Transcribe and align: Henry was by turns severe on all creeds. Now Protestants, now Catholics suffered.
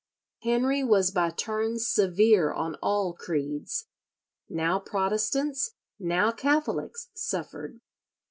Henry 0.41 0.83
was 0.83 1.11
by 1.11 1.29
turns 1.29 1.85
severe 1.87 2.51
on 2.51 2.73
all 2.81 3.13
creeds. 3.13 3.85
Now 4.49 4.79
Protestants, 4.79 5.75
now 5.99 6.31
Catholics 6.31 7.09
suffered. 7.13 7.79